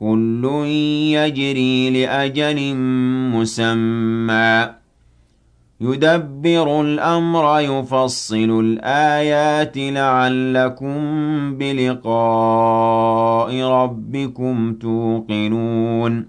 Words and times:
كل 0.00 0.50
يجري 1.14 1.90
لأجل 1.90 2.74
مسمى. 3.34 4.68
يدبر 5.80 6.80
الأمر 6.80 7.60
يفصل 7.60 8.36
الآيات 8.36 9.72
لعلكم 9.76 10.94
بلقاء 11.58 13.62
ربكم 13.62 14.74
توقنون. 14.74 16.26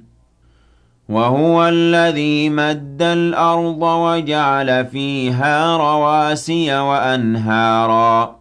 وهو 1.10 1.68
الذي 1.68 2.50
مد 2.50 3.02
الأرض 3.02 3.82
وجعل 3.82 4.86
فيها 4.86 5.78
رواسي 5.78 6.80
وأنهاراً. 6.80 8.41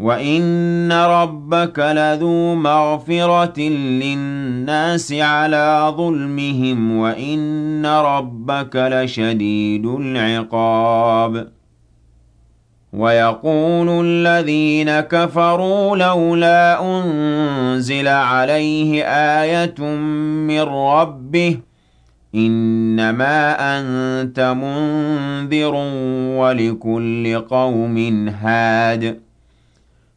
وَإِنَّ 0.00 0.92
رَبَّكَ 0.92 1.78
لَذُو 1.78 2.54
مَغْفِرَةٍ 2.54 3.60
لِّلنَّاسِ 3.68 5.12
عَلَىٰ 5.12 5.94
ظُلْمِهِمْ 5.96 6.96
وَإِنَّ 6.96 7.86
رَبَّكَ 7.86 8.76
لَشَدِيدُ 8.76 9.86
الْعِقَابِ 9.86 11.48
وَيَقُولُ 12.92 14.06
الَّذِينَ 14.06 15.00
كَفَرُوا 15.00 15.96
لَوْلَا 15.96 16.82
أُنزِلَ 16.82 18.08
عَلَيْهِ 18.08 19.02
آيَةٌ 19.42 19.80
مِّن 20.48 20.60
رَّبِّهِ 20.60 21.56
إِنَّمَا 22.34 23.56
أَنتَ 23.78 24.40
مُنذِرٌ 24.40 25.74
وَلِكُلِّ 26.40 27.38
قَوْمٍ 27.50 28.28
هَادٍ 28.28 29.29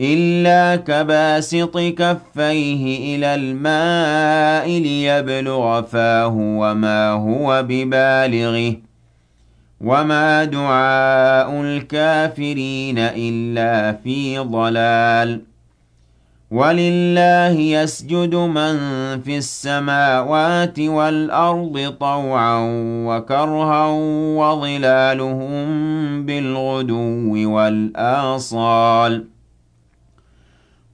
إلا 0.00 0.76
كباسط 0.76 1.78
كفيه 1.78 3.16
إلى 3.16 3.34
الماء 3.34 4.68
ليبلغ 4.68 5.82
فاه 5.82 6.36
وما 6.36 7.10
هو 7.10 7.64
ببالغه. 7.68 8.76
وما 9.80 10.44
دعاء 10.44 11.60
الكافرين 11.60 12.98
إلا 12.98 13.92
في 13.92 14.38
ضلال. 14.38 15.40
ولله 16.50 17.60
يسجد 17.60 18.34
من 18.34 18.76
في 19.20 19.36
السماوات 19.36 20.80
والأرض 20.80 21.94
طوعا 22.00 22.58
وكرها 23.06 23.86
وظلالهم 24.36 25.66
بالغدو 26.26 27.54
والآصال. 27.54 29.24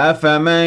أَفَمَن 0.00 0.66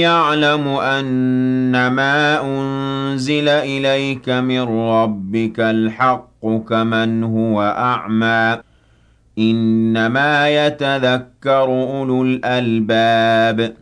يَعْلَمُ 0.00 0.68
أَنَّمَا 0.68 2.40
أُنزِلَ 2.44 3.48
إِلَيْكَ 3.48 4.28
مِن 4.28 4.60
رَّبِّكَ 4.88 5.60
الْحَقُّ 5.60 6.46
كَمَنْ 6.68 7.24
هُوَ 7.24 7.62
أَعْمَىٰ 7.62 8.56
ۚ 8.56 8.60
إِنَّمَا 9.38 10.48
يَتَذَكَّرُ 10.66 11.64
أُولُو 11.68 12.22
الْأَلْبَابِ 12.22 13.74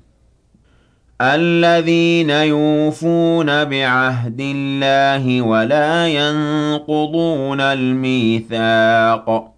الَّذِينَ 1.20 2.30
يُوفُونَ 2.30 3.64
بِعَهْدِ 3.64 4.40
اللَّهِ 4.40 5.42
وَلَا 5.42 6.08
يَنقُضُونَ 6.08 7.60
الْمِيثَاقَ 7.60 9.57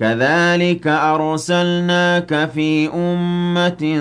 كَذَٰلِكَ 0.00 0.86
أَرْسَلْنَاكَ 0.86 2.50
فِي 2.54 2.88
أُمَّةٍ 2.94 4.00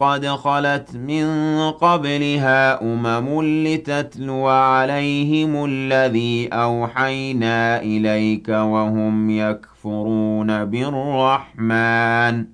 قَدْ 0.00 0.26
خَلَتْ 0.26 0.96
مِن 0.96 1.24
قَبْلِهَا 1.70 2.82
أُمَمٌ 2.82 3.42
لِّتَتْلُوَ 3.42 4.48
عَلَيْهِمُ 4.48 5.64
الَّذِي 5.64 6.48
أَوْحَيْنَا 6.52 7.82
إِلَيْكَ 7.82 8.48
وَهُمْ 8.48 9.30
يَكْفُرُونَ 9.30 10.64
بِالرَّحْمَٰنِ. 10.64 12.46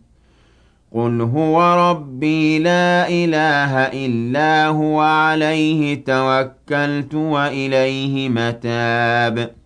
قُلْ 0.94 1.20
هُوَ 1.20 1.74
رَبِّي 1.90 2.58
لَا 2.58 3.08
إِلَٰهَ 3.08 3.72
إِلَّا 4.06 4.66
هُوَ 4.66 5.00
عَلَيْهِ 5.00 6.04
تَوَكَّلْتُ 6.04 7.14
وَإِلَيْهِ 7.14 8.28
مَتَابِ. 8.28 9.65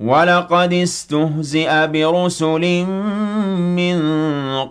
وَلَقَدِ 0.00 0.72
اسْتُهْزِئَ 0.72 1.86
بِرُسُلٍ 1.86 2.84
مِّن 3.78 3.98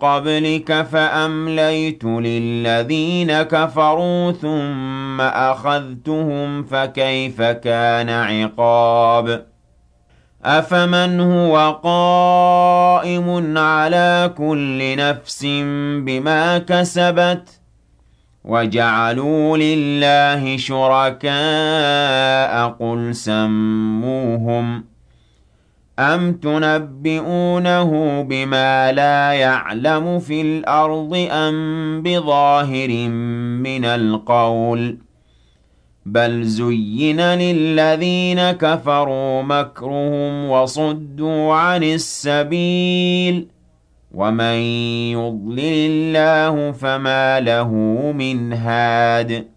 قَبْلِكَ 0.02 0.82
فَأَمْلَيْتُ 0.92 2.04
لِلَّذِينَ 2.06 3.42
كَفَرُوا 3.42 4.32
ثُمَّ 4.32 5.22
أَخَذْتُهُمْ 5.22 6.64
فَكَيْفَ 6.64 7.42
كَانَ 7.42 8.10
عِقَابِ 8.10 9.46
أَفَمَنْ 10.46 11.20
هُوَ 11.20 11.72
قَائِمٌ 11.84 13.58
عَلَىٰ 13.58 14.34
كُلِّ 14.38 14.96
نَفْسٍ 14.98 15.44
بِمَا 16.06 16.58
كَسَبَتْ 16.58 17.50
وَجَعَلُوا 18.46 19.58
لِلَّهِ 19.58 20.58
شُرَكَاءَ 20.58 21.28
قُلْ 22.80 23.16
سَمُّوهُمْ 23.16 24.80
ۚ 24.80 24.84
أَمْ 26.00 26.34
تُنَبِّئُونَهُ 26.34 28.22
بِمَا 28.22 28.92
لَا 28.92 29.34
يَعْلَمُ 29.34 30.20
فِي 30.20 30.42
الْأَرْضِ 30.42 31.28
أَم 31.32 32.02
بِظَاهِرٍ 32.04 32.90
مِّنَ 33.64 33.86
الْقَوْلِ 33.86 34.98
ۗ 35.02 35.04
بَلْ 36.06 36.44
زُيِّنَ 36.44 37.22
لِلَّذِينَ 37.22 38.52
كَفَرُوا 38.52 39.42
مَكْرُهُمْ 39.42 40.50
وَصُدُّوا 40.50 41.54
عَنِ 41.54 41.84
السَّبِيلِ 41.84 43.42
ۗ 43.42 43.46
وَمَن 44.12 44.58
يُضْلِلِ 45.18 45.60
اللَّهُ 45.90 46.72
فَمَا 46.72 47.40
لَهُ 47.40 47.72
مِنْ 48.16 48.54
هَادٍ 48.54 49.57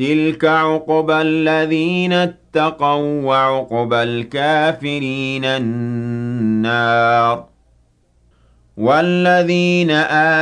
تِلْكَ 0.00 0.44
عُقْبَى 0.44 1.12
الَّذِينَ 1.22 2.12
اتَّقَوا 2.12 3.22
ۖ 3.22 3.24
وَّعُقْبَى 3.24 4.02
الْكَافِرِينَ 4.02 5.44
النَّارُ 5.44 7.44
وَالَّذِينَ 8.76 9.90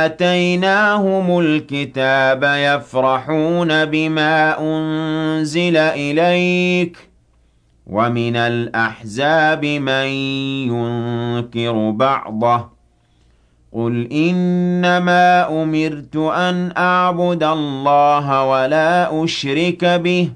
آتَيْنَاهُمُ 0.05 1.39
الْكِتَابَ 1.39 2.43
يَفْرَحُونَ 2.43 3.85
بِمَا 3.85 4.55
أُنزِلَ 4.59 5.77
إِلَيْكَ 5.77 6.97
ۖ 6.97 6.99
وَمِنَ 7.87 8.35
الْأَحْزَابِ 8.35 9.65
مَن 9.65 10.07
يُنكِرُ 10.71 11.89
بَعْضَهُ 11.91 12.57
ۚ 12.57 12.78
قُلْ 13.73 14.09
إِنَّمَا 14.11 15.61
أُمِرْتُ 15.63 16.15
أَنْ 16.15 16.73
أَعْبُدَ 16.77 17.43
اللَّهَ 17.43 18.43
وَلَا 18.43 19.23
أُشْرِكَ 19.23 19.85
بِهِ 19.85 20.29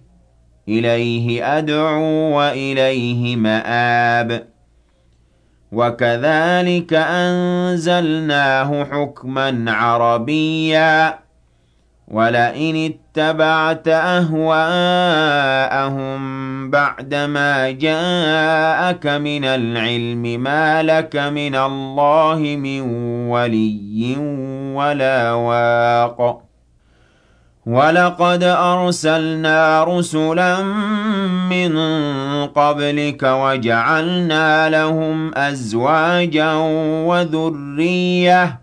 إِلَيْهِ 0.70 1.58
أَدْعُو 1.58 2.38
وَإِلَيْهِ 2.38 3.36
مَآبِ 3.36 4.48
وَكَذَلِكَ 5.72 6.94
أَنزَلْنَاهُ 6.94 8.84
حُكْمًا 8.84 9.66
عَرَبِيًّا 9.72 11.23
وَلَئِنِ 12.08 12.94
اتَّبَعْتَ 12.94 13.88
أَهْوَاءَهُم 13.88 14.54
بَعْدَمَا 16.72 17.72
جَاءَكَ 17.72 19.08
مِنَ 19.08 19.46
الْعِلْمِ 19.46 20.22
مَا 20.44 20.84
لَكَ 20.84 21.16
مِنَ 21.16 21.56
اللَّهِ 21.56 22.38
مِن 22.38 22.82
وَلِيٍّ 23.30 24.16
وَلَا 24.76 25.32
وَاقٍ. 25.34 26.44
وَلَقَدْ 27.66 28.44
أَرْسَلْنَا 28.44 29.84
رُسُلًا 29.84 30.64
مِّن 31.50 31.78
قَبْلِكَ 32.48 33.24
وَجَعَلْنَا 33.24 34.70
لَهُمْ 34.70 35.36
أَزْوَاجًا 35.36 36.54
وَذُرِّيَّةً 37.08 38.63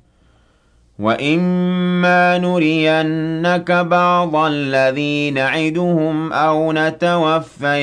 وَإِمَّا 0.99 2.37
نُرِيَنَّكَ 2.37 3.71
بَعْضَ 3.71 4.35
الَّذِي 4.35 5.31
نَعِدُهُمْ 5.31 6.33
أَوْ 6.33 6.71
نَتَوَفَّيَنَّكَ 6.73 7.79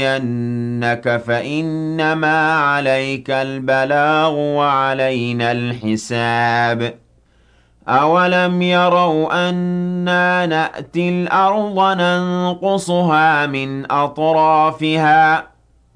فَإِنَّمَا 1.26 2.52
عَلَيْكَ 2.52 3.30
الْبَلَاغُ 3.30 4.32
وَعَلَيْنَا 4.34 5.52
الْحِسَابُ 5.52 6.94
أَوَلَمْ 7.88 8.62
يَرَوْا 8.62 9.48
أَنَّا 9.48 10.46
نَأْتِي 10.46 11.08
الْأَرْضَ 11.08 11.96
نَنقُصُهَا 12.00 13.46
مِنْ 13.46 13.92
أَطْرَافِهَا 13.92 15.40
ۚ 15.40 15.44